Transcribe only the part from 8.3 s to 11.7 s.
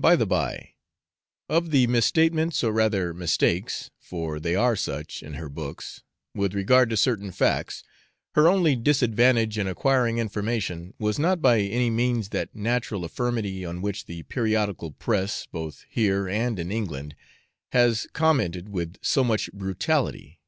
her only disadvantage in acquiring information was not by